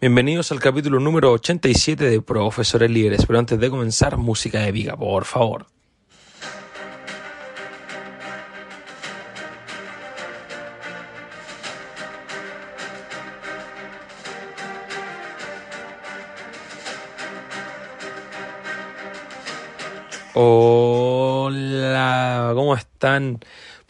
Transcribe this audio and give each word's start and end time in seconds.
Bienvenidos 0.00 0.50
al 0.50 0.60
capítulo 0.60 0.98
número 0.98 1.30
87 1.32 2.08
de 2.08 2.22
Profesores 2.22 2.90
Líderes, 2.90 3.26
pero 3.26 3.38
antes 3.38 3.60
de 3.60 3.68
comenzar, 3.68 4.16
música 4.16 4.66
épica, 4.66 4.96
por 4.96 5.26
favor. 5.26 5.66
Hola, 21.42 22.52
¿cómo 22.54 22.74
están? 22.74 23.40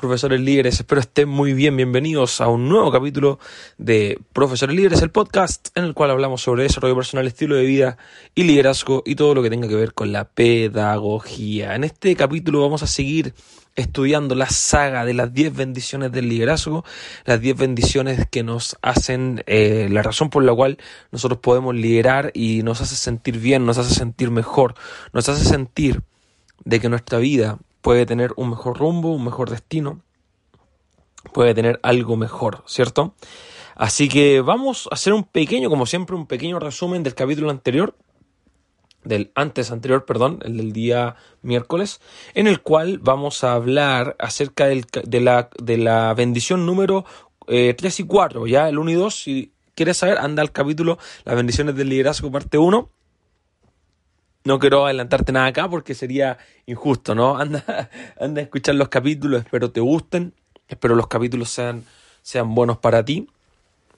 profesores 0.00 0.40
líderes. 0.40 0.76
Espero 0.76 1.00
estén 1.00 1.28
muy 1.28 1.52
bien. 1.52 1.76
Bienvenidos 1.76 2.40
a 2.40 2.48
un 2.48 2.70
nuevo 2.70 2.90
capítulo 2.90 3.38
de 3.76 4.18
Profesores 4.32 4.74
Líderes, 4.74 5.02
el 5.02 5.10
podcast 5.10 5.68
en 5.76 5.84
el 5.84 5.92
cual 5.92 6.10
hablamos 6.10 6.40
sobre 6.40 6.62
desarrollo 6.62 6.96
personal, 6.96 7.26
estilo 7.26 7.54
de 7.54 7.64
vida 7.64 7.98
y 8.34 8.44
liderazgo 8.44 9.02
y 9.04 9.14
todo 9.14 9.34
lo 9.34 9.42
que 9.42 9.50
tenga 9.50 9.68
que 9.68 9.74
ver 9.74 9.92
con 9.92 10.10
la 10.10 10.24
pedagogía. 10.24 11.74
En 11.74 11.84
este 11.84 12.16
capítulo 12.16 12.62
vamos 12.62 12.82
a 12.82 12.86
seguir 12.86 13.34
estudiando 13.76 14.34
la 14.34 14.48
saga 14.48 15.04
de 15.04 15.12
las 15.12 15.34
10 15.34 15.54
bendiciones 15.54 16.12
del 16.12 16.30
liderazgo, 16.30 16.82
las 17.26 17.40
10 17.40 17.58
bendiciones 17.58 18.26
que 18.30 18.42
nos 18.42 18.78
hacen, 18.80 19.44
eh, 19.46 19.88
la 19.90 20.02
razón 20.02 20.30
por 20.30 20.44
la 20.44 20.54
cual 20.54 20.78
nosotros 21.12 21.40
podemos 21.40 21.74
liderar 21.74 22.30
y 22.32 22.62
nos 22.62 22.80
hace 22.80 22.96
sentir 22.96 23.38
bien, 23.38 23.66
nos 23.66 23.76
hace 23.76 23.94
sentir 23.94 24.30
mejor, 24.30 24.74
nos 25.12 25.28
hace 25.28 25.44
sentir 25.44 26.02
de 26.64 26.80
que 26.80 26.88
nuestra 26.88 27.18
vida 27.18 27.58
puede 27.80 28.06
tener 28.06 28.32
un 28.36 28.50
mejor 28.50 28.78
rumbo, 28.78 29.12
un 29.12 29.24
mejor 29.24 29.50
destino, 29.50 30.02
puede 31.32 31.54
tener 31.54 31.80
algo 31.82 32.16
mejor, 32.16 32.62
¿cierto? 32.66 33.14
Así 33.76 34.08
que 34.08 34.40
vamos 34.40 34.88
a 34.90 34.94
hacer 34.94 35.12
un 35.12 35.24
pequeño, 35.24 35.70
como 35.70 35.86
siempre, 35.86 36.16
un 36.16 36.26
pequeño 36.26 36.58
resumen 36.58 37.02
del 37.02 37.14
capítulo 37.14 37.50
anterior, 37.50 37.96
del 39.04 39.32
antes 39.34 39.70
anterior, 39.70 40.04
perdón, 40.04 40.40
el 40.44 40.58
del 40.58 40.72
día 40.72 41.16
miércoles, 41.42 42.00
en 42.34 42.46
el 42.46 42.60
cual 42.60 42.98
vamos 42.98 43.44
a 43.44 43.54
hablar 43.54 44.16
acerca 44.18 44.66
del, 44.66 44.84
de, 45.04 45.20
la, 45.20 45.48
de 45.58 45.78
la 45.78 46.12
bendición 46.14 46.66
número 46.66 47.06
3 47.46 47.48
eh, 47.48 48.02
y 48.02 48.06
4, 48.06 48.46
ya 48.46 48.68
el 48.68 48.78
1 48.78 48.90
y 48.90 48.94
2, 48.94 49.14
si 49.14 49.52
quieres 49.74 49.96
saber, 49.96 50.18
anda 50.18 50.42
al 50.42 50.52
capítulo 50.52 50.98
Las 51.24 51.36
bendiciones 51.36 51.74
del 51.74 51.88
liderazgo 51.88 52.30
parte 52.30 52.58
1 52.58 52.90
no 54.44 54.58
quiero 54.58 54.84
adelantarte 54.84 55.32
nada 55.32 55.46
acá 55.46 55.68
porque 55.68 55.94
sería 55.94 56.38
injusto, 56.66 57.14
¿no? 57.14 57.36
Anda, 57.40 57.90
anda 58.18 58.40
a 58.40 58.44
escuchar 58.44 58.74
los 58.74 58.88
capítulos, 58.88 59.42
espero 59.44 59.70
te 59.70 59.80
gusten, 59.80 60.34
espero 60.68 60.94
los 60.94 61.08
capítulos 61.08 61.50
sean, 61.50 61.84
sean 62.22 62.54
buenos 62.54 62.78
para 62.78 63.04
ti, 63.04 63.28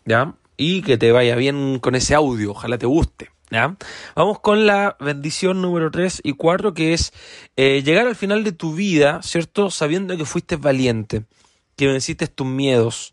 ¿ya? 0.04 0.34
Y 0.56 0.82
que 0.82 0.98
te 0.98 1.12
vaya 1.12 1.36
bien 1.36 1.78
con 1.78 1.94
ese 1.94 2.14
audio, 2.14 2.52
ojalá 2.52 2.78
te 2.78 2.86
guste. 2.86 3.30
¿Ya? 3.50 3.76
Vamos 4.16 4.40
con 4.40 4.66
la 4.66 4.96
bendición 4.98 5.60
número 5.60 5.90
3 5.90 6.22
y 6.24 6.32
4, 6.32 6.72
que 6.72 6.94
es 6.94 7.12
eh, 7.56 7.82
llegar 7.82 8.06
al 8.06 8.16
final 8.16 8.44
de 8.44 8.52
tu 8.52 8.74
vida, 8.74 9.20
¿cierto? 9.22 9.70
Sabiendo 9.70 10.16
que 10.16 10.24
fuiste 10.24 10.56
valiente, 10.56 11.24
que 11.76 11.86
venciste 11.86 12.28
tus 12.28 12.46
miedos. 12.46 13.12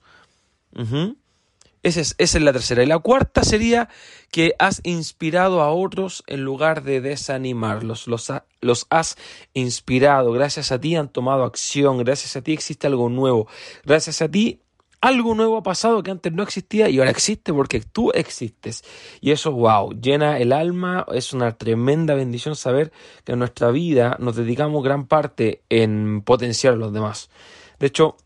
Esa 1.82 2.02
es, 2.18 2.42
la 2.42 2.52
tercera. 2.52 2.84
Y 2.84 2.88
la 2.88 3.00
cuarta 3.00 3.44
sería 3.44 3.90
que 4.32 4.54
has 4.60 4.82
inspirado 4.84 5.62
a 5.62 5.72
otros 5.72 6.24
en 6.28 6.42
lugar 6.42 6.84
de 6.84 7.02
desanimarlos. 7.02 8.08
Los, 8.08 8.32
los 8.62 8.86
has 8.90 9.18
inspirado. 9.54 10.32
Gracias 10.32 10.72
a 10.72 10.80
ti 10.80 10.96
han 10.96 11.10
tomado 11.10 11.44
acción. 11.44 11.98
Gracias 12.00 12.36
a 12.36 12.42
ti 12.42 12.54
existe 12.54 12.88
algo 12.88 13.10
nuevo. 13.10 13.48
Gracias 13.86 14.22
a 14.22 14.30
ti 14.30 14.62
algo 15.02 15.34
nuevo 15.34 15.58
ha 15.58 15.64
pasado 15.64 16.04
que 16.04 16.12
antes 16.12 16.34
no 16.34 16.44
existía 16.44 16.90
y 16.90 17.00
ahora 17.00 17.12
existe 17.12 17.54
porque 17.54 17.80
tú 17.80 18.12
existes. 18.12 18.84
Y 19.22 19.32
eso, 19.32 19.52
wow, 19.54 19.94
llena 19.94 20.40
el 20.40 20.52
alma. 20.52 21.06
Es 21.14 21.32
una 21.32 21.58
tremenda 21.58 22.16
bendición 22.16 22.56
saber 22.56 22.92
que 23.24 23.34
en 23.34 23.40
nuestra 23.40 23.72
vida 23.72 24.18
nos 24.20 24.36
dedicamos 24.36 24.84
gran 24.84 25.08
parte 25.08 25.64
en 25.70 26.22
potenciar 26.22 26.74
a 26.74 26.78
los 26.78 26.92
demás. 26.92 27.30
De 27.80 27.88
hecho, 27.88 28.18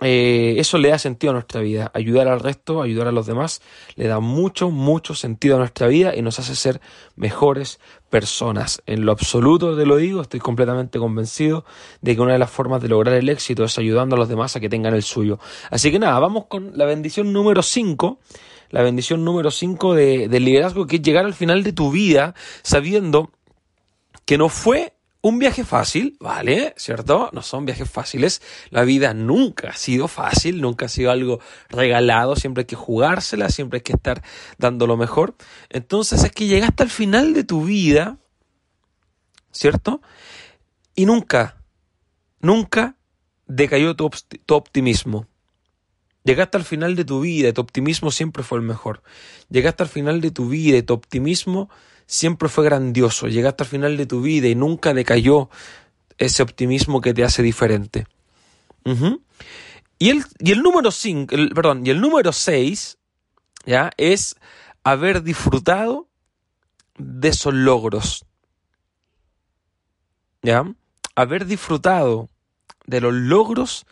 eh, 0.00 0.56
eso 0.58 0.78
le 0.78 0.88
da 0.88 0.98
sentido 0.98 1.30
a 1.30 1.34
nuestra 1.34 1.60
vida. 1.60 1.90
Ayudar 1.94 2.26
al 2.28 2.40
resto, 2.40 2.82
ayudar 2.82 3.06
a 3.06 3.12
los 3.12 3.26
demás, 3.26 3.62
le 3.94 4.08
da 4.08 4.20
mucho, 4.20 4.70
mucho 4.70 5.14
sentido 5.14 5.56
a 5.56 5.58
nuestra 5.58 5.86
vida 5.86 6.14
y 6.16 6.22
nos 6.22 6.38
hace 6.38 6.56
ser 6.56 6.80
mejores 7.16 7.78
personas. 8.10 8.82
En 8.86 9.06
lo 9.06 9.12
absoluto 9.12 9.76
te 9.76 9.86
lo 9.86 9.96
digo, 9.96 10.20
estoy 10.20 10.40
completamente 10.40 10.98
convencido 10.98 11.64
de 12.00 12.14
que 12.14 12.20
una 12.20 12.32
de 12.32 12.38
las 12.38 12.50
formas 12.50 12.82
de 12.82 12.88
lograr 12.88 13.14
el 13.14 13.28
éxito 13.28 13.64
es 13.64 13.78
ayudando 13.78 14.16
a 14.16 14.18
los 14.18 14.28
demás 14.28 14.56
a 14.56 14.60
que 14.60 14.68
tengan 14.68 14.94
el 14.94 15.02
suyo. 15.02 15.38
Así 15.70 15.92
que 15.92 15.98
nada, 15.98 16.18
vamos 16.18 16.46
con 16.46 16.76
la 16.76 16.86
bendición 16.86 17.32
número 17.32 17.62
5. 17.62 18.18
La 18.70 18.82
bendición 18.82 19.24
número 19.24 19.52
5 19.52 19.94
de, 19.94 20.28
del 20.28 20.44
liderazgo, 20.44 20.86
que 20.86 20.96
es 20.96 21.02
llegar 21.02 21.24
al 21.24 21.34
final 21.34 21.62
de 21.62 21.72
tu 21.72 21.92
vida 21.92 22.34
sabiendo 22.62 23.30
que 24.24 24.38
no 24.38 24.48
fue 24.48 24.93
un 25.24 25.38
viaje 25.38 25.64
fácil, 25.64 26.18
¿vale? 26.20 26.74
¿Cierto? 26.76 27.30
No 27.32 27.40
son 27.40 27.64
viajes 27.64 27.90
fáciles. 27.90 28.42
La 28.68 28.84
vida 28.84 29.14
nunca 29.14 29.70
ha 29.70 29.74
sido 29.74 30.06
fácil, 30.06 30.60
nunca 30.60 30.84
ha 30.84 30.88
sido 30.90 31.10
algo 31.10 31.40
regalado. 31.70 32.36
Siempre 32.36 32.60
hay 32.60 32.66
que 32.66 32.76
jugársela, 32.76 33.48
siempre 33.48 33.78
hay 33.78 33.82
que 33.82 33.94
estar 33.94 34.22
dando 34.58 34.86
lo 34.86 34.98
mejor. 34.98 35.34
Entonces 35.70 36.24
es 36.24 36.30
que 36.30 36.46
llegaste 36.46 36.82
al 36.82 36.90
final 36.90 37.32
de 37.32 37.42
tu 37.42 37.64
vida, 37.64 38.18
¿cierto? 39.50 40.02
Y 40.94 41.06
nunca, 41.06 41.56
nunca 42.40 42.98
decayó 43.46 43.96
tu, 43.96 44.10
tu 44.44 44.54
optimismo. 44.54 45.26
Llegaste 46.22 46.58
al 46.58 46.64
final 46.64 46.96
de 46.96 47.06
tu 47.06 47.20
vida 47.20 47.48
y 47.48 47.52
tu 47.54 47.62
optimismo 47.62 48.10
siempre 48.10 48.42
fue 48.42 48.58
el 48.58 48.64
mejor. 48.64 49.02
Llegaste 49.48 49.84
al 49.84 49.88
final 49.88 50.20
de 50.20 50.30
tu 50.30 50.50
vida 50.50 50.76
y 50.76 50.82
tu 50.82 50.92
optimismo 50.92 51.70
siempre 52.06 52.48
fue 52.48 52.64
grandioso, 52.64 53.28
llegaste 53.28 53.64
al 53.64 53.68
final 53.68 53.96
de 53.96 54.06
tu 54.06 54.22
vida 54.22 54.48
y 54.48 54.54
nunca 54.54 54.94
decayó 54.94 55.50
ese 56.18 56.42
optimismo 56.42 57.00
que 57.00 57.14
te 57.14 57.24
hace 57.24 57.42
diferente. 57.42 58.06
y, 59.98 60.10
el, 60.10 60.24
y 60.38 60.52
el 60.52 60.62
número 60.62 60.90
5, 60.90 61.34
perdón, 61.54 61.86
y 61.86 61.90
el 61.90 62.00
número 62.00 62.32
6, 62.32 62.98
¿ya? 63.66 63.90
Es 63.96 64.36
haber 64.82 65.22
disfrutado 65.22 66.08
de 66.98 67.28
esos 67.28 67.54
logros. 67.54 68.26
¿Ya? 70.42 70.64
Haber 71.16 71.46
disfrutado 71.46 72.28
de 72.86 73.00
los 73.00 73.14
logros 73.14 73.86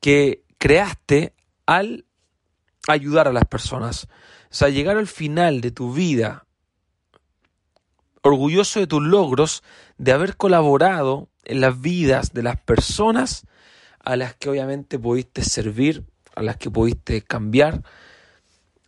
que 0.00 0.42
creaste 0.58 1.34
al 1.66 2.06
ayudar 2.88 3.28
a 3.28 3.32
las 3.32 3.44
personas. 3.44 4.04
O 4.50 4.54
sea, 4.54 4.70
llegar 4.70 4.96
al 4.96 5.06
final 5.06 5.60
de 5.60 5.70
tu 5.70 5.92
vida 5.92 6.43
orgulloso 8.24 8.80
de 8.80 8.86
tus 8.86 9.02
logros, 9.02 9.62
de 9.98 10.12
haber 10.12 10.36
colaborado 10.36 11.28
en 11.44 11.60
las 11.60 11.80
vidas 11.80 12.32
de 12.32 12.42
las 12.42 12.58
personas 12.58 13.46
a 14.00 14.16
las 14.16 14.34
que 14.34 14.48
obviamente 14.48 14.98
pudiste 14.98 15.42
servir, 15.42 16.04
a 16.34 16.42
las 16.42 16.56
que 16.56 16.70
pudiste 16.70 17.22
cambiar. 17.22 17.82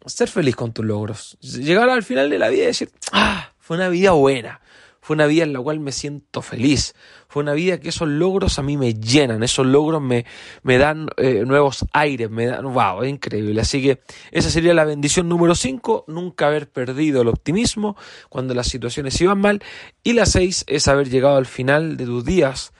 Ser 0.06 0.28
feliz 0.28 0.56
con 0.56 0.72
tus 0.72 0.84
logros. 0.84 1.36
Llegar 1.40 1.88
al 1.90 2.02
final 2.02 2.30
de 2.30 2.38
la 2.38 2.48
vida 2.48 2.64
y 2.64 2.66
decir, 2.66 2.90
ah, 3.12 3.52
fue 3.58 3.76
una 3.76 3.88
vida 3.88 4.12
buena. 4.12 4.60
Fue 5.06 5.14
una 5.14 5.26
vida 5.26 5.44
en 5.44 5.52
la 5.52 5.60
cual 5.60 5.78
me 5.78 5.92
siento 5.92 6.42
feliz. 6.42 6.96
Fue 7.28 7.40
una 7.40 7.52
vida 7.52 7.78
que 7.78 7.90
esos 7.90 8.08
logros 8.08 8.58
a 8.58 8.62
mí 8.64 8.76
me 8.76 8.94
llenan, 8.94 9.44
esos 9.44 9.64
logros 9.64 10.02
me, 10.02 10.26
me 10.64 10.78
dan 10.78 11.06
eh, 11.16 11.44
nuevos 11.46 11.86
aires, 11.92 12.28
me 12.28 12.46
dan, 12.46 12.64
wow, 12.74 13.04
es 13.04 13.10
increíble. 13.10 13.60
Así 13.60 13.80
que 13.80 14.00
esa 14.32 14.50
sería 14.50 14.74
la 14.74 14.84
bendición 14.84 15.28
número 15.28 15.54
5, 15.54 16.06
nunca 16.08 16.48
haber 16.48 16.68
perdido 16.68 17.22
el 17.22 17.28
optimismo 17.28 17.96
cuando 18.28 18.52
las 18.52 18.66
situaciones 18.66 19.20
iban 19.20 19.38
mal. 19.38 19.62
Y 20.02 20.14
la 20.14 20.26
6 20.26 20.64
es 20.66 20.88
haber 20.88 21.08
llegado 21.08 21.36
al 21.36 21.46
final 21.46 21.96
de 21.96 22.04
tus 22.04 22.24
días 22.24 22.72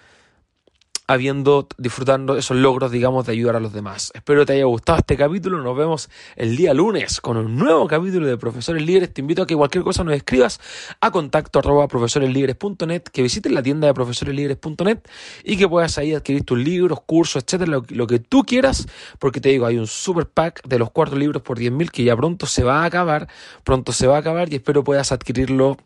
habiendo, 1.06 1.69
disfrutando 1.79 2.37
esos 2.37 2.56
logros, 2.56 2.91
digamos, 2.91 3.26
de 3.26 3.32
ayudar 3.32 3.56
a 3.56 3.61
los 3.61 3.73
demás. 3.73 4.11
Espero 4.14 4.44
te 4.44 4.55
haya 4.55 4.64
gustado 4.64 4.99
este 4.99 5.17
capítulo. 5.17 5.62
Nos 5.62 5.76
vemos 5.76 6.11
el 6.35 6.56
día 6.56 6.75
lunes 6.75 7.20
con 7.20 7.37
un 7.37 7.56
nuevo 7.56 7.87
capítulo 7.87 8.26
de 8.26 8.37
Profesores 8.37 8.82
Líderes. 8.82 9.12
Te 9.12 9.20
invito 9.20 9.43
a 9.43 9.47
que 9.47 9.55
cualquier 9.55 9.85
cosa 9.85 10.03
nos 10.05 10.14
escribas 10.14 10.61
a 11.00 11.11
contacto 11.11 11.61
arroba 11.61 11.87
profesoreslíderes.net, 11.88 13.03
que 13.03 13.23
visites 13.23 13.53
la 13.53 13.62
tienda 13.62 13.87
de 13.87 13.94
profesoreslíderes.net 13.94 14.99
y 15.44 15.56
que 15.56 15.69
puedas 15.69 15.97
ahí 15.99 16.14
adquirir 16.14 16.44
tus 16.44 16.58
libros, 16.58 17.00
cursos, 17.06 17.44
etcétera, 17.44 17.70
lo, 17.70 17.85
lo 17.88 18.06
que 18.06 18.19
tú 18.19 18.43
quieras, 18.43 18.87
porque 19.19 19.41
te 19.41 19.50
digo, 19.50 19.67
hay 19.67 19.79
un 19.79 19.87
super 19.87 20.26
pack 20.26 20.67
de 20.67 20.79
los 20.79 20.91
cuatro 20.91 21.17
libros 21.17 21.43
por 21.43 21.59
10.000 21.59 21.91
que 21.91 22.05
ya 22.05 22.17
pronto 22.17 22.47
se 22.47 22.64
va 22.64 22.82
a 22.82 22.85
acabar, 22.85 23.29
pronto 23.64 23.93
se 23.93 24.06
va 24.06 24.17
a 24.17 24.20
acabar 24.20 24.52
y 24.52 24.56
espero 24.56 24.82
puedas 24.82 25.12
adquirirlo 25.12 25.76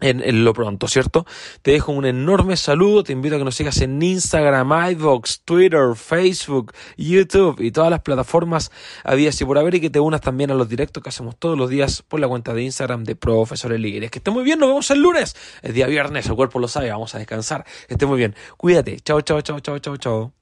en, 0.00 0.44
lo 0.44 0.52
pronto, 0.52 0.88
¿cierto? 0.88 1.26
Te 1.62 1.72
dejo 1.72 1.92
un 1.92 2.06
enorme 2.06 2.56
saludo, 2.56 3.02
te 3.02 3.12
invito 3.12 3.36
a 3.36 3.38
que 3.38 3.44
nos 3.44 3.54
sigas 3.54 3.80
en 3.80 4.00
Instagram, 4.02 4.70
iVoox, 4.92 5.40
Twitter, 5.44 5.94
Facebook, 5.94 6.72
YouTube 6.96 7.60
y 7.60 7.70
todas 7.70 7.90
las 7.90 8.00
plataformas 8.00 8.70
habías 9.04 9.40
y 9.40 9.44
por 9.44 9.58
haber 9.58 9.74
y 9.74 9.80
que 9.80 9.90
te 9.90 10.00
unas 10.00 10.20
también 10.20 10.50
a 10.50 10.54
los 10.54 10.68
directos 10.68 11.02
que 11.02 11.08
hacemos 11.08 11.36
todos 11.36 11.56
los 11.56 11.70
días 11.70 12.02
por 12.02 12.20
la 12.20 12.28
cuenta 12.28 12.54
de 12.54 12.62
Instagram 12.62 13.04
de 13.04 13.16
Profesores 13.16 13.80
Líderes. 13.80 14.10
Que 14.10 14.18
esté 14.18 14.30
muy 14.30 14.44
bien, 14.44 14.58
nos 14.58 14.68
vemos 14.68 14.90
el 14.90 15.00
lunes, 15.00 15.36
el 15.62 15.74
día 15.74 15.86
viernes, 15.86 16.26
el 16.26 16.34
cuerpo 16.34 16.58
lo 16.58 16.68
sabe, 16.68 16.90
vamos 16.90 17.14
a 17.14 17.18
descansar, 17.18 17.64
que 17.86 17.94
esté 17.94 18.06
muy 18.06 18.18
bien, 18.18 18.34
cuídate, 18.56 18.98
chao, 19.00 19.20
chao, 19.20 19.40
chao, 19.40 19.60
chao, 19.60 19.78
chao, 19.78 19.96
chao. 19.96 20.39